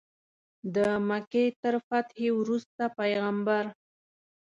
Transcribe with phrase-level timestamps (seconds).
[0.75, 0.77] د
[1.07, 3.63] مکې تر فتحې وروسته پیغمبر.